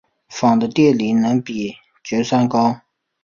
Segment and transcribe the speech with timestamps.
[0.29, 2.81] 钫的电离能比铯稍高。